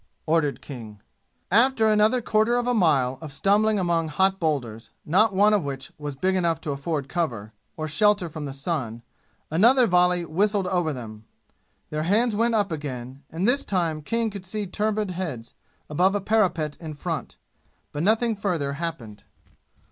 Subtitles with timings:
[0.25, 0.99] ordered King.
[1.51, 5.91] After another quarter of a mile of stumbling among hot boulders, not one of which
[5.99, 9.03] was big enough to afford cover, or shelter from the sun,
[9.51, 11.25] another volley whistled over them.
[11.91, 15.53] Their hands went up again, and this time King could see turbaned heads
[15.87, 17.37] above a parapet in front.
[17.91, 19.23] But nothing further happened.